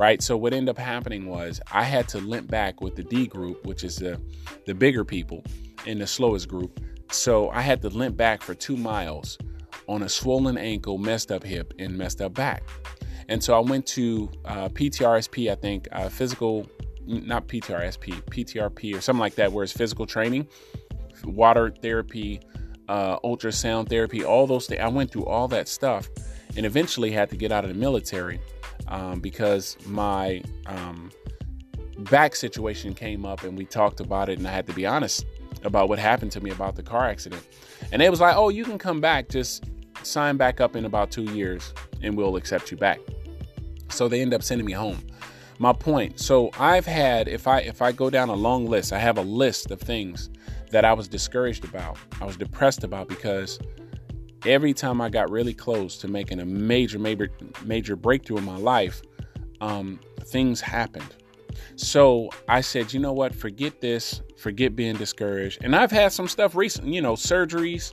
right? 0.00 0.22
So 0.22 0.34
what 0.34 0.54
ended 0.54 0.70
up 0.70 0.78
happening 0.78 1.26
was 1.26 1.60
I 1.70 1.82
had 1.82 2.08
to 2.08 2.18
limp 2.20 2.50
back 2.50 2.80
with 2.80 2.96
the 2.96 3.02
D 3.02 3.26
group, 3.26 3.66
which 3.66 3.84
is 3.84 3.96
the 3.96 4.18
the 4.64 4.74
bigger 4.74 5.04
people 5.04 5.44
in 5.84 5.98
the 5.98 6.06
slowest 6.06 6.48
group. 6.48 6.80
So 7.12 7.50
I 7.50 7.60
had 7.60 7.82
to 7.82 7.90
limp 7.90 8.16
back 8.16 8.40
for 8.40 8.54
two 8.54 8.78
miles 8.78 9.36
on 9.88 10.02
a 10.02 10.08
swollen 10.08 10.56
ankle, 10.56 10.96
messed 10.96 11.30
up 11.30 11.44
hip, 11.44 11.74
and 11.78 11.98
messed 11.98 12.22
up 12.22 12.32
back. 12.32 12.62
And 13.30 13.42
so 13.42 13.56
I 13.56 13.60
went 13.60 13.86
to 13.86 14.28
uh, 14.44 14.68
PTRSP, 14.70 15.52
I 15.52 15.54
think, 15.54 15.86
uh, 15.92 16.08
physical, 16.08 16.68
not 17.06 17.46
PTRSP, 17.46 18.22
PTRP 18.24 18.96
or 18.96 19.00
something 19.00 19.20
like 19.20 19.36
that, 19.36 19.52
where 19.52 19.62
it's 19.62 19.72
physical 19.72 20.04
training, 20.04 20.48
water 21.24 21.72
therapy, 21.80 22.40
uh, 22.88 23.20
ultrasound 23.20 23.88
therapy, 23.88 24.24
all 24.24 24.48
those 24.48 24.66
things. 24.66 24.80
I 24.80 24.88
went 24.88 25.12
through 25.12 25.26
all 25.26 25.46
that 25.48 25.68
stuff 25.68 26.08
and 26.56 26.66
eventually 26.66 27.12
had 27.12 27.30
to 27.30 27.36
get 27.36 27.52
out 27.52 27.64
of 27.64 27.72
the 27.72 27.78
military 27.78 28.40
um, 28.88 29.20
because 29.20 29.76
my 29.86 30.42
um, 30.66 31.12
back 31.98 32.34
situation 32.34 32.94
came 32.94 33.24
up 33.24 33.44
and 33.44 33.56
we 33.56 33.64
talked 33.64 34.00
about 34.00 34.28
it, 34.28 34.38
and 34.38 34.48
I 34.48 34.50
had 34.50 34.66
to 34.66 34.72
be 34.72 34.86
honest 34.86 35.24
about 35.62 35.88
what 35.88 36.00
happened 36.00 36.32
to 36.32 36.40
me 36.40 36.50
about 36.50 36.74
the 36.74 36.82
car 36.82 37.08
accident. 37.08 37.46
And 37.92 38.02
they 38.02 38.10
was 38.10 38.20
like, 38.20 38.34
oh, 38.34 38.48
you 38.48 38.64
can 38.64 38.76
come 38.76 39.00
back, 39.00 39.28
just 39.28 39.66
sign 40.02 40.36
back 40.36 40.60
up 40.60 40.74
in 40.74 40.84
about 40.84 41.10
two 41.10 41.24
years 41.24 41.72
and 42.02 42.16
we'll 42.16 42.36
accept 42.36 42.70
you 42.70 42.76
back. 42.76 42.98
So 43.90 44.08
they 44.08 44.20
end 44.20 44.34
up 44.34 44.42
sending 44.42 44.66
me 44.66 44.72
home. 44.72 44.98
My 45.58 45.72
point. 45.72 46.18
So 46.18 46.50
I've 46.58 46.86
had, 46.86 47.28
if 47.28 47.46
I 47.46 47.60
if 47.60 47.82
I 47.82 47.92
go 47.92 48.08
down 48.08 48.30
a 48.30 48.34
long 48.34 48.66
list, 48.66 48.92
I 48.92 48.98
have 48.98 49.18
a 49.18 49.22
list 49.22 49.70
of 49.70 49.80
things 49.80 50.30
that 50.70 50.84
I 50.84 50.92
was 50.92 51.08
discouraged 51.08 51.64
about, 51.64 51.98
I 52.20 52.24
was 52.24 52.36
depressed 52.36 52.84
about 52.84 53.08
because 53.08 53.58
every 54.46 54.72
time 54.72 55.00
I 55.00 55.08
got 55.08 55.30
really 55.30 55.54
close 55.54 55.98
to 55.98 56.08
making 56.08 56.40
a 56.40 56.44
major, 56.44 56.98
major, 56.98 57.30
major 57.64 57.96
breakthrough 57.96 58.38
in 58.38 58.44
my 58.44 58.56
life, 58.56 59.02
um, 59.60 60.00
things 60.24 60.60
happened. 60.60 61.16
So 61.76 62.30
I 62.48 62.60
said, 62.60 62.92
you 62.92 63.00
know 63.00 63.12
what? 63.12 63.34
Forget 63.34 63.80
this. 63.80 64.22
Forget 64.36 64.76
being 64.76 64.96
discouraged. 64.96 65.62
And 65.62 65.76
I've 65.76 65.90
had 65.90 66.12
some 66.12 66.28
stuff 66.28 66.54
recent, 66.54 66.88
you 66.88 67.02
know, 67.02 67.14
surgeries, 67.14 67.92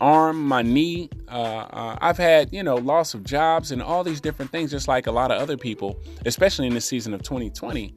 arm, 0.00 0.46
my 0.46 0.62
knee. 0.62 1.10
Uh, 1.28 1.66
uh, 1.70 1.98
I've 2.00 2.18
had, 2.18 2.52
you 2.52 2.62
know, 2.62 2.76
loss 2.76 3.14
of 3.14 3.24
jobs 3.24 3.70
and 3.70 3.82
all 3.82 4.04
these 4.04 4.20
different 4.20 4.50
things, 4.50 4.70
just 4.70 4.88
like 4.88 5.06
a 5.06 5.12
lot 5.12 5.30
of 5.30 5.40
other 5.40 5.56
people, 5.56 6.00
especially 6.26 6.66
in 6.66 6.74
the 6.74 6.80
season 6.80 7.14
of 7.14 7.22
2020. 7.22 7.94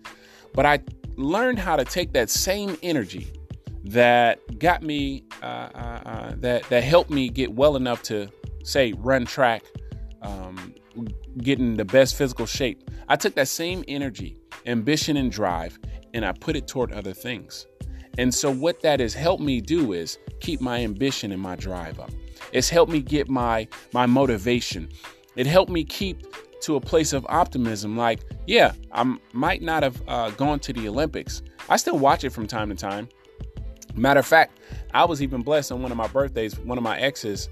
But 0.53 0.65
I 0.65 0.79
learned 1.15 1.59
how 1.59 1.75
to 1.75 1.85
take 1.85 2.13
that 2.13 2.29
same 2.29 2.77
energy 2.83 3.27
that 3.85 4.59
got 4.59 4.83
me, 4.83 5.23
uh, 5.41 5.45
uh, 5.45 6.01
uh 6.05 6.33
that 6.37 6.63
that 6.69 6.83
helped 6.83 7.09
me 7.09 7.29
get 7.29 7.53
well 7.53 7.75
enough 7.75 8.03
to 8.03 8.29
say 8.63 8.93
run 8.93 9.25
track, 9.25 9.63
um, 10.21 10.73
getting 11.37 11.75
the 11.75 11.85
best 11.85 12.15
physical 12.15 12.45
shape. 12.45 12.89
I 13.07 13.15
took 13.15 13.35
that 13.35 13.47
same 13.47 13.83
energy, 13.87 14.37
ambition, 14.65 15.15
and 15.15 15.31
drive, 15.31 15.79
and 16.13 16.25
I 16.25 16.33
put 16.33 16.55
it 16.55 16.67
toward 16.67 16.91
other 16.91 17.13
things. 17.13 17.65
And 18.17 18.33
so, 18.33 18.51
what 18.51 18.81
that 18.81 18.99
has 18.99 19.13
helped 19.13 19.43
me 19.43 19.61
do 19.61 19.93
is 19.93 20.17
keep 20.39 20.61
my 20.61 20.83
ambition 20.83 21.31
and 21.31 21.41
my 21.41 21.55
drive 21.55 21.99
up. 21.99 22.11
It's 22.51 22.69
helped 22.69 22.91
me 22.91 23.01
get 23.01 23.29
my 23.29 23.67
my 23.93 24.05
motivation. 24.05 24.89
It 25.35 25.45
helped 25.45 25.71
me 25.71 25.83
keep 25.83 26.25
to 26.61 26.75
a 26.75 26.81
place 26.81 27.13
of 27.13 27.25
optimism. 27.29 27.95
Like, 27.95 28.21
yeah, 28.47 28.73
I 28.91 29.15
might 29.33 29.61
not 29.61 29.83
have 29.83 30.01
uh, 30.07 30.31
gone 30.31 30.59
to 30.61 30.73
the 30.73 30.87
Olympics. 30.87 31.43
I 31.69 31.77
still 31.77 31.99
watch 31.99 32.23
it 32.23 32.31
from 32.31 32.47
time 32.47 32.69
to 32.69 32.75
time. 32.75 33.09
Matter 33.95 34.19
of 34.19 34.25
fact, 34.25 34.59
I 34.93 35.05
was 35.05 35.21
even 35.21 35.41
blessed 35.41 35.71
on 35.71 35.81
one 35.81 35.91
of 35.91 35.97
my 35.97 36.07
birthdays. 36.07 36.57
One 36.59 36.77
of 36.77 36.83
my 36.83 36.99
exes, 36.99 37.49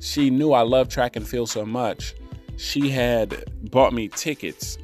she 0.00 0.30
knew 0.30 0.52
I 0.52 0.62
loved 0.62 0.90
track 0.90 1.16
and 1.16 1.26
field 1.26 1.50
so 1.50 1.64
much. 1.64 2.14
She 2.56 2.90
had 2.90 3.44
bought 3.70 3.92
me 3.92 4.08
tickets 4.08 4.78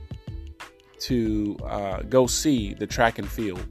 to 1.00 1.56
uh, 1.64 2.02
go 2.02 2.26
see 2.26 2.74
the 2.74 2.86
track 2.86 3.18
and 3.18 3.28
field, 3.28 3.64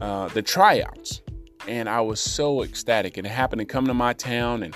uh, 0.00 0.28
the 0.28 0.42
tryouts, 0.42 1.22
and 1.66 1.88
I 1.88 2.00
was 2.00 2.20
so 2.20 2.62
ecstatic. 2.62 3.16
And 3.16 3.26
it 3.26 3.30
happened 3.30 3.60
to 3.60 3.66
come 3.66 3.86
to 3.86 3.94
my 3.94 4.12
town, 4.12 4.62
and 4.62 4.74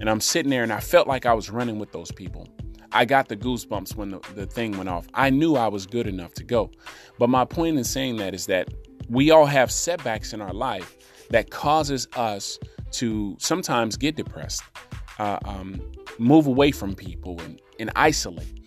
and 0.00 0.10
I'm 0.10 0.20
sitting 0.20 0.50
there, 0.50 0.62
and 0.62 0.72
I 0.72 0.80
felt 0.80 1.06
like 1.06 1.26
I 1.26 1.32
was 1.32 1.50
running 1.50 1.78
with 1.78 1.92
those 1.92 2.10
people. 2.10 2.48
I 2.92 3.04
got 3.04 3.28
the 3.28 3.36
goosebumps 3.36 3.96
when 3.96 4.10
the, 4.10 4.20
the 4.34 4.46
thing 4.46 4.76
went 4.76 4.88
off. 4.88 5.06
I 5.14 5.30
knew 5.30 5.54
I 5.56 5.68
was 5.68 5.86
good 5.86 6.06
enough 6.06 6.34
to 6.34 6.44
go. 6.44 6.70
But 7.18 7.30
my 7.30 7.44
point 7.44 7.78
in 7.78 7.84
saying 7.84 8.16
that 8.16 8.34
is 8.34 8.46
that 8.46 8.68
we 9.08 9.30
all 9.30 9.46
have 9.46 9.70
setbacks 9.70 10.32
in 10.32 10.40
our 10.40 10.52
life 10.52 10.96
that 11.30 11.50
causes 11.50 12.06
us 12.16 12.58
to 12.92 13.36
sometimes 13.38 13.96
get 13.96 14.16
depressed, 14.16 14.62
uh, 15.18 15.38
um, 15.44 15.80
move 16.18 16.46
away 16.46 16.70
from 16.70 16.94
people, 16.94 17.40
and, 17.40 17.60
and 17.78 17.90
isolate. 17.96 18.60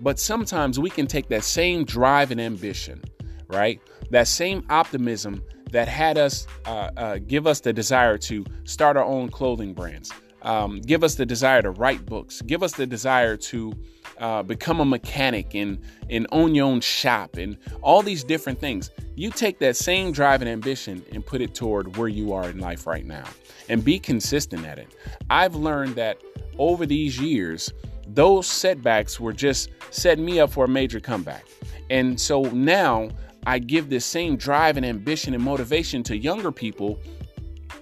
But 0.00 0.18
sometimes 0.18 0.78
we 0.78 0.90
can 0.90 1.06
take 1.06 1.28
that 1.28 1.44
same 1.44 1.84
drive 1.84 2.30
and 2.30 2.40
ambition, 2.40 3.02
right? 3.50 3.80
That 4.10 4.28
same 4.28 4.64
optimism 4.70 5.42
that 5.72 5.88
had 5.88 6.18
us 6.18 6.46
uh, 6.66 6.90
uh, 6.96 7.18
give 7.26 7.46
us 7.46 7.60
the 7.60 7.72
desire 7.72 8.18
to 8.18 8.44
start 8.64 8.96
our 8.96 9.04
own 9.04 9.28
clothing 9.28 9.72
brands, 9.74 10.12
um, 10.42 10.80
give 10.80 11.04
us 11.04 11.14
the 11.14 11.26
desire 11.26 11.62
to 11.62 11.70
write 11.70 12.04
books, 12.06 12.42
give 12.42 12.62
us 12.62 12.72
the 12.72 12.86
desire 12.86 13.36
to 13.36 13.72
uh, 14.18 14.42
become 14.42 14.80
a 14.80 14.84
mechanic 14.84 15.54
and, 15.54 15.78
and 16.10 16.26
own 16.32 16.54
your 16.54 16.66
own 16.66 16.80
shop 16.80 17.36
and 17.36 17.56
all 17.82 18.02
these 18.02 18.24
different 18.24 18.58
things. 18.58 18.90
You 19.16 19.30
take 19.30 19.58
that 19.60 19.76
same 19.76 20.12
drive 20.12 20.42
and 20.42 20.50
ambition 20.50 21.04
and 21.12 21.24
put 21.24 21.40
it 21.40 21.54
toward 21.54 21.96
where 21.96 22.08
you 22.08 22.32
are 22.32 22.48
in 22.48 22.58
life 22.58 22.86
right 22.86 23.04
now 23.04 23.24
and 23.68 23.84
be 23.84 23.98
consistent 23.98 24.66
at 24.66 24.78
it. 24.78 24.88
I've 25.30 25.54
learned 25.54 25.94
that 25.96 26.20
over 26.58 26.84
these 26.84 27.18
years, 27.18 27.72
those 28.06 28.46
setbacks 28.46 29.20
were 29.20 29.32
just 29.32 29.70
setting 29.90 30.24
me 30.24 30.40
up 30.40 30.50
for 30.50 30.64
a 30.64 30.68
major 30.68 31.00
comeback. 31.00 31.46
And 31.88 32.20
so 32.20 32.42
now 32.42 33.10
I 33.46 33.58
give 33.58 33.90
this 33.90 34.04
same 34.04 34.36
drive 34.36 34.76
and 34.76 34.84
ambition 34.84 35.34
and 35.34 35.42
motivation 35.42 36.02
to 36.04 36.16
younger 36.16 36.52
people 36.52 37.00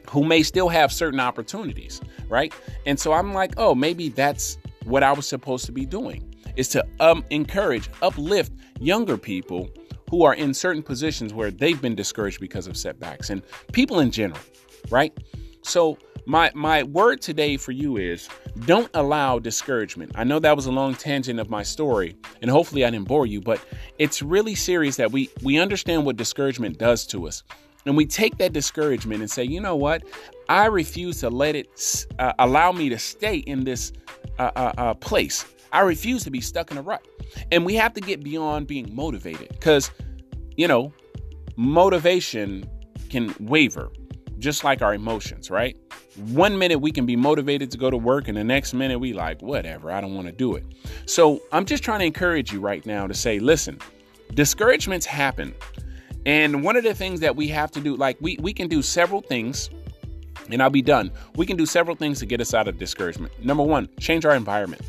who 0.09 0.25
may 0.25 0.43
still 0.43 0.69
have 0.69 0.93
certain 0.93 1.21
opportunities, 1.21 2.00
right? 2.29 2.53
And 2.87 2.99
so 2.99 3.12
I'm 3.12 3.35
like, 3.35 3.55
oh, 3.57 3.75
maybe 3.75 4.09
that's 4.09 4.59
what 4.85 5.03
I 5.03 5.12
was 5.12 5.29
supposed 5.29 5.67
to 5.67 5.73
be 5.73 5.85
doing 5.85 6.25
is 6.57 6.69
to 6.69 6.85
um, 6.99 7.25
encourage, 7.31 7.88
uplift 8.03 8.53
younger 8.81 9.17
people 9.17 9.71
who 10.11 10.25
are 10.25 10.35
in 10.35 10.53
certain 10.55 10.83
positions 10.83 11.33
where 11.33 11.50
they've 11.50 11.81
been 11.81 11.95
discouraged 11.95 12.41
because 12.41 12.67
of 12.67 12.77
setbacks 12.77 13.31
and 13.31 13.43
people 13.73 14.00
in 14.00 14.11
general, 14.11 14.41
right? 14.91 15.17
So 15.62 15.99
my 16.28 16.50
my 16.54 16.82
word 16.82 17.23
today 17.23 17.56
for 17.56 17.73
you 17.73 17.97
is 17.97 18.28
don't 18.66 18.90
allow 18.92 19.38
discouragement. 19.38 20.12
I 20.14 20.25
know 20.25 20.38
that 20.38 20.54
was 20.54 20.66
a 20.66 20.70
long 20.70 20.94
tangent 20.94 21.40
of 21.40 21.49
my 21.49 21.62
story 21.62 22.16
and 22.42 22.50
hopefully 22.50 22.85
I 22.85 22.90
didn't 22.90 23.08
bore 23.08 23.26
you, 23.26 23.40
but 23.40 23.64
it's 23.99 24.20
really 24.20 24.54
serious 24.54 24.97
that 24.97 25.11
we 25.11 25.30
we 25.42 25.58
understand 25.58 26.04
what 26.04 26.16
discouragement 26.16 26.78
does 26.78 27.06
to 27.06 27.26
us. 27.26 27.42
And 27.87 27.97
we 27.97 28.04
take 28.04 28.37
that 28.38 28.52
discouragement 28.52 29.23
and 29.23 29.30
say, 29.30 29.44
"You 29.44 29.62
know 29.62 29.75
what? 29.75 30.02
I 30.50 30.66
refuse 30.66 31.20
to 31.20 31.30
let 31.30 31.56
it 31.56 32.06
uh, 32.18 32.35
allow 32.38 32.73
me 32.73 32.90
to 32.90 32.99
stay 32.99 33.38
in 33.38 33.64
this 33.64 33.92
uh, 34.38 34.50
uh, 34.54 34.73
uh 34.76 34.94
place. 34.94 35.47
I 35.73 35.80
refuse 35.80 36.25
to 36.25 36.30
be 36.30 36.42
stuck 36.42 36.70
in 36.70 36.76
a 36.76 36.82
rut." 36.82 37.08
And 37.50 37.64
we 37.64 37.75
have 37.76 37.94
to 37.94 38.02
get 38.02 38.23
beyond 38.23 38.66
being 38.66 38.94
motivated 38.94 39.58
cuz 39.61 39.90
you 40.58 40.68
know, 40.68 40.92
motivation 41.56 42.68
can 43.08 43.35
waver 43.40 43.90
just 44.38 44.64
like 44.64 44.83
our 44.83 44.95
emotions, 44.95 45.50
right? 45.50 45.76
One 46.16 46.59
minute 46.59 46.78
we 46.80 46.92
can 46.92 47.07
be 47.07 47.16
motivated 47.16 47.71
to 47.73 47.78
go 47.78 47.90
to 47.90 47.97
work, 47.97 48.28
and 48.28 48.37
the 48.37 48.45
next 48.45 48.75
minute 48.75 48.99
we 48.99 49.12
like, 49.12 49.40
whatever, 49.42 49.90
I 49.90 50.00
don't 50.00 50.14
want 50.14 50.26
to 50.26 50.33
do 50.33 50.54
it. 50.54 50.64
So 51.07 51.42
I'm 51.52 51.64
just 51.64 51.83
trying 51.83 52.00
to 52.00 52.07
encourage 52.07 52.52
you 52.52 52.61
right 52.61 52.85
now 52.87 53.07
to 53.07 53.14
say, 53.14 53.38
listen, 53.38 53.78
discouragements 54.35 55.07
happen. 55.07 55.54
And 56.26 56.62
one 56.62 56.76
of 56.76 56.85
the 56.85 56.95
things 56.95 57.21
that 57.21 57.37
we 57.37 57.49
have 57.49 57.71
to 57.73 57.80
do, 57.80 57.97
like 57.97 58.16
we, 58.21 58.37
we 58.40 58.52
can 58.52 58.68
do 58.68 58.83
several 58.83 59.21
things, 59.21 59.71
and 60.50 60.62
I'll 60.62 60.71
be 60.71 60.83
done. 60.83 61.11
We 61.37 61.47
can 61.47 61.57
do 61.57 61.66
several 61.66 61.97
things 61.97 62.18
to 62.21 62.26
get 62.26 62.40
us 62.40 62.54
out 62.54 62.68
of 62.68 62.78
discouragement. 62.78 63.33
Number 63.45 63.62
one, 63.62 63.88
change 63.99 64.25
our 64.25 64.35
environment. 64.35 64.83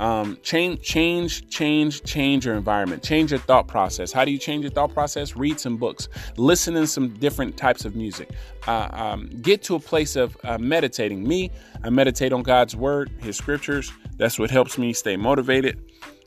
Um, 0.00 0.38
change, 0.42 0.80
change, 0.80 1.48
change, 1.50 2.02
change 2.04 2.46
your 2.46 2.54
environment. 2.54 3.02
Change 3.02 3.32
your 3.32 3.40
thought 3.40 3.68
process. 3.68 4.10
How 4.10 4.24
do 4.24 4.30
you 4.30 4.38
change 4.38 4.62
your 4.62 4.70
thought 4.70 4.94
process? 4.94 5.36
Read 5.36 5.60
some 5.60 5.76
books. 5.76 6.08
Listen 6.38 6.72
to 6.72 6.86
some 6.86 7.10
different 7.18 7.58
types 7.58 7.84
of 7.84 7.94
music. 7.94 8.30
Uh, 8.66 8.88
um, 8.92 9.28
get 9.42 9.62
to 9.64 9.74
a 9.74 9.78
place 9.78 10.16
of 10.16 10.36
uh, 10.42 10.56
meditating. 10.56 11.22
Me, 11.22 11.50
I 11.84 11.90
meditate 11.90 12.32
on 12.32 12.42
God's 12.42 12.74
word, 12.74 13.10
His 13.18 13.36
scriptures. 13.36 13.92
That's 14.16 14.38
what 14.38 14.50
helps 14.50 14.78
me 14.78 14.94
stay 14.94 15.18
motivated. 15.18 15.78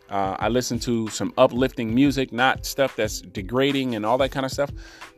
Uh, 0.07 0.37
I 0.37 0.49
listen 0.49 0.77
to 0.81 1.07
some 1.07 1.33
uplifting 1.39 1.95
music, 1.95 2.31
not 2.31 2.67
stuff 2.67 2.95
that's 2.95 3.21
degrading 3.21 3.95
and 3.95 4.05
all 4.05 4.19
that 4.19 4.29
kind 4.29 4.45
of 4.45 4.51
stuff. 4.51 4.69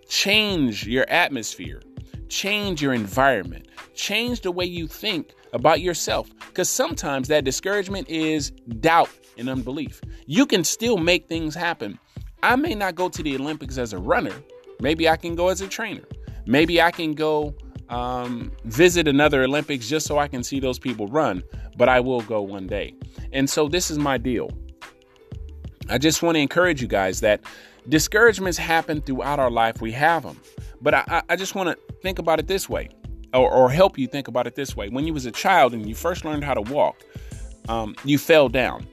Change 0.07 0.88
your 0.88 1.05
atmosphere. 1.09 1.81
Change 2.29 2.82
your 2.82 2.94
environment. 2.94 3.67
Change 3.94 4.41
the 4.41 4.51
way 4.51 4.65
you 4.65 4.88
think 4.88 5.34
about 5.53 5.82
yourself. 5.82 6.29
Because 6.48 6.70
sometimes 6.70 7.27
that 7.29 7.44
discouragement 7.44 8.10
is 8.10 8.51
doubt 8.79 9.10
and 9.38 9.50
unbelief. 9.50 10.01
You 10.25 10.46
can 10.46 10.63
still 10.63 10.98
make 10.98 11.27
things 11.27 11.55
happen. 11.55 12.00
I 12.44 12.55
may 12.55 12.75
not 12.75 12.96
go 12.96 13.10
to 13.10 13.24
the 13.24 13.36
Olympics 13.36 13.77
as 13.77 13.94
a 13.94 13.98
runner. 13.98 14.34
Maybe 14.79 15.08
I 15.08 15.15
can 15.17 15.36
go 15.36 15.50
as 15.50 15.62
a 15.62 15.67
trainer. 15.67 16.03
Maybe 16.46 16.82
I 16.82 16.91
can 16.91 17.13
go 17.13 17.55
um, 17.89 18.51
visit 18.65 19.08
another 19.08 19.44
Olympics 19.44 19.88
just 19.88 20.08
so 20.08 20.17
I 20.17 20.27
can 20.27 20.44
see 20.44 20.60
those 20.60 20.79
people 20.79 21.08
run, 21.08 21.44
but 21.77 21.89
I 21.89 22.00
will 22.00 22.22
go 22.22 22.41
one 22.41 22.67
day. 22.67 22.94
And 23.32 23.50
so 23.50 23.67
this 23.67 23.89
is 23.89 23.98
my 23.98 24.17
deal. 24.17 24.50
I 25.89 25.98
just 25.98 26.24
want 26.24 26.36
to 26.36 26.39
encourage 26.39 26.82
you 26.82 26.88
guys 26.88 27.20
that 27.22 27.41
discouragements 27.89 28.58
happen 28.58 29.01
throughout 29.01 29.39
our 29.39 29.51
life. 29.51 29.82
We 29.82 29.91
have 29.91 30.24
them. 30.24 30.39
But 30.82 30.96
I, 30.96 31.24
I 31.29 31.36
just 31.36 31.55
want 31.55 31.70
to 31.70 31.84
think 32.05 32.19
about 32.19 32.39
it 32.39 32.45
this 32.45 32.69
way 32.69 32.88
or, 33.33 33.51
or 33.51 33.69
help 33.69 33.97
you 33.97 34.05
think 34.05 34.27
about 34.27 34.45
it 34.45 34.53
this 34.53 34.75
way. 34.75 34.89
When 34.89 35.07
you 35.07 35.13
was 35.13 35.25
a 35.25 35.31
child 35.31 35.74
and 35.74 35.89
you 35.89 35.95
first 35.95 36.24
learned 36.24 36.43
how 36.43 36.53
to 36.53 36.62
walk, 36.62 37.03
um, 37.67 37.95
you 38.05 38.19
fell 38.19 38.47
down 38.47 38.88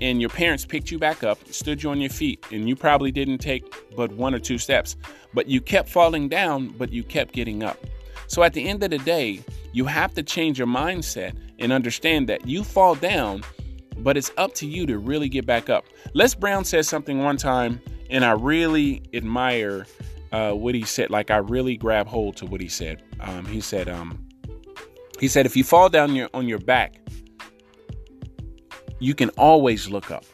and 0.00 0.20
your 0.20 0.30
parents 0.30 0.64
picked 0.64 0.90
you 0.90 0.98
back 0.98 1.22
up, 1.22 1.38
stood 1.52 1.82
you 1.82 1.90
on 1.90 2.00
your 2.00 2.10
feet, 2.10 2.44
and 2.50 2.66
you 2.66 2.74
probably 2.74 3.12
didn't 3.12 3.38
take 3.38 3.62
but 3.94 4.10
one 4.12 4.34
or 4.34 4.38
two 4.38 4.56
steps, 4.56 4.96
but 5.34 5.48
you 5.48 5.60
kept 5.60 5.90
falling 5.90 6.30
down, 6.30 6.68
but 6.78 6.90
you 6.90 7.02
kept 7.02 7.34
getting 7.34 7.62
up. 7.62 7.78
So 8.26 8.42
at 8.42 8.54
the 8.54 8.66
end 8.66 8.82
of 8.82 8.90
the 8.90 8.98
day, 8.98 9.44
you 9.72 9.84
have 9.84 10.14
to 10.14 10.22
change 10.22 10.58
your 10.58 10.66
mindset 10.66 11.36
and 11.58 11.72
understand 11.72 12.26
that 12.30 12.46
you 12.46 12.64
fall 12.64 12.94
down, 12.94 13.42
but 13.98 14.16
it's 14.16 14.30
up 14.38 14.54
to 14.54 14.66
you 14.66 14.86
to 14.86 14.98
really 14.98 15.28
get 15.28 15.44
back 15.44 15.68
up. 15.68 15.84
Les 16.14 16.34
Brown 16.34 16.64
said 16.64 16.86
something 16.86 17.22
one 17.22 17.36
time, 17.36 17.80
and 18.08 18.24
I 18.24 18.32
really 18.32 19.02
admire 19.12 19.86
uh, 20.32 20.52
what 20.52 20.74
he 20.74 20.84
said. 20.84 21.10
Like 21.10 21.30
I 21.30 21.38
really 21.38 21.76
grab 21.76 22.06
hold 22.06 22.36
to 22.38 22.46
what 22.46 22.60
he 22.60 22.68
said. 22.68 23.02
Um, 23.20 23.46
he 23.46 23.60
said, 23.60 23.88
um, 23.88 24.26
he 25.18 25.28
said, 25.28 25.46
if 25.46 25.56
you 25.56 25.64
fall 25.64 25.88
down 25.88 26.14
your 26.14 26.28
on 26.34 26.48
your 26.48 26.58
back, 26.58 26.96
you 28.98 29.14
can 29.14 29.30
always 29.30 29.88
look 29.88 30.10
up. 30.10 30.24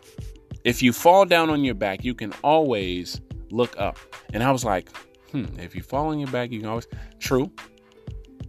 If 0.65 0.83
you 0.83 0.93
fall 0.93 1.25
down 1.25 1.51
on 1.51 1.65
your 1.65 1.75
back, 1.75 2.05
you 2.05 2.15
can 2.15 2.33
always 2.43 3.21
look 3.51 3.79
up. 3.79 3.99
And 4.33 4.43
I 4.43 4.51
was 4.51 4.65
like, 4.65 4.89
hmm, 5.31 5.47
if 5.59 5.75
you 5.75 5.83
fall 5.83 6.09
on 6.09 6.19
your 6.19 6.31
back, 6.31 6.53
you 6.53 6.61
can 6.61 6.69
always. 6.69 6.87
True. 7.19 7.51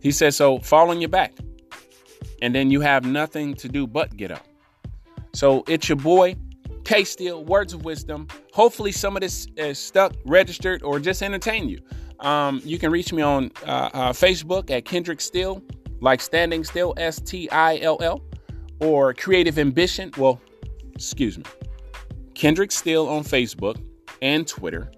He 0.02 0.12
said, 0.12 0.34
so 0.34 0.60
fall 0.60 0.90
on 0.90 1.02
your 1.02 1.10
back. 1.10 1.34
And 2.42 2.54
then 2.54 2.70
you 2.70 2.82
have 2.82 3.06
nothing 3.06 3.54
to 3.56 3.70
do 3.70 3.88
but 3.88 4.16
get 4.18 4.32
up. 4.32 4.46
So 5.34 5.64
it's 5.68 5.90
your 5.90 5.96
boy, 5.96 6.36
K 6.84 7.04
Steele, 7.04 7.44
Words 7.46 7.74
of 7.74 7.86
Wisdom. 7.86 8.28
Hopefully, 8.54 8.92
some 8.92 9.16
of 9.16 9.22
this 9.22 9.48
is 9.58 9.80
stuck, 9.80 10.14
registered, 10.26 10.84
or 10.84 11.00
just 11.00 11.24
entertain 11.24 11.70
you. 11.70 11.80
Um, 12.20 12.62
you 12.64 12.80
can 12.80 12.92
reach 12.92 13.12
me 13.12 13.22
on 13.22 13.52
uh, 13.66 13.90
uh, 13.94 14.14
Facebook 14.14 14.72
at 14.72 14.86
Kendrick 14.86 15.20
Steele, 15.22 15.62
like 16.00 16.22
Standing 16.22 16.64
Still, 16.64 16.94
S 16.98 17.20
T 17.20 17.50
I 17.50 17.80
L 17.80 17.98
L, 18.02 18.22
or 18.80 19.14
Creative 19.14 19.58
Ambition. 19.60 20.12
Well, 20.18 20.40
excuse 20.94 21.38
me, 21.38 21.44
Kendrick 22.34 22.72
Steele 22.72 23.08
on 23.08 23.24
Facebook 23.24 23.82
and 24.22 24.48
Twitter. 24.48 24.92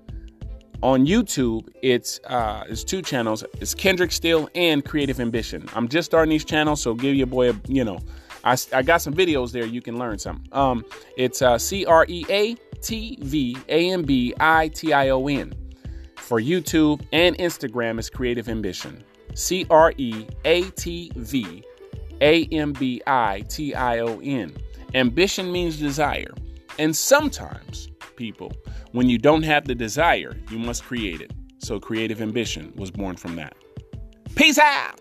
On 0.83 1.07
YouTube, 1.07 1.67
it's 1.81 2.19
uh, 2.27 2.65
it's 2.67 2.83
two 2.83 3.01
channels. 3.01 3.43
It's 3.59 3.73
Kendrick 3.73 4.11
Steele 4.11 4.49
and 4.53 4.85
Creative 4.85 5.19
Ambition. 5.19 5.67
I'm 5.73 5.87
just 5.87 6.05
starting 6.05 6.29
these 6.29 6.45
channels, 6.45 6.81
so 6.81 6.93
give 6.93 7.15
your 7.15 7.27
boy 7.27 7.49
a 7.49 7.61
you 7.67 7.83
know 7.83 7.99
I, 8.45 8.55
I 8.71 8.83
got 8.83 9.01
some 9.01 9.13
videos 9.13 9.51
there 9.51 9.65
you 9.65 9.81
can 9.81 9.97
learn 9.97 10.19
some. 10.19 10.43
Um, 10.51 10.85
it's 11.17 11.41
uh, 11.41 11.57
C 11.57 11.85
R 11.85 12.05
E 12.07 12.25
A 12.29 12.55
T 12.81 13.17
V 13.21 13.57
A 13.67 13.91
M 13.91 14.03
B 14.03 14.33
I 14.39 14.67
T 14.69 14.93
I 14.93 15.09
O 15.09 15.27
N. 15.27 15.53
For 16.15 16.39
YouTube 16.39 17.05
and 17.11 17.37
Instagram, 17.37 17.99
it's 17.99 18.09
Creative 18.09 18.47
Ambition. 18.47 19.03
C 19.33 19.65
R 19.69 19.93
E 19.97 20.27
A 20.45 20.63
T 20.71 21.11
V 21.15 21.63
A 22.21 22.45
M 22.45 22.71
B 22.73 23.01
I 23.07 23.41
T 23.49 23.73
I 23.73 23.99
O 23.99 24.19
N. 24.19 24.55
Ambition 24.93 25.51
means 25.51 25.77
desire. 25.77 26.33
And 26.77 26.95
sometimes, 26.95 27.89
people, 28.15 28.51
when 28.91 29.09
you 29.09 29.17
don't 29.17 29.43
have 29.43 29.65
the 29.65 29.75
desire, 29.75 30.37
you 30.49 30.59
must 30.59 30.83
create 30.83 31.21
it. 31.21 31.31
So, 31.57 31.79
Creative 31.79 32.21
Ambition 32.21 32.73
was 32.75 32.91
born 32.91 33.15
from 33.15 33.35
that. 33.37 33.55
Peace 34.35 34.59
out! 34.59 34.99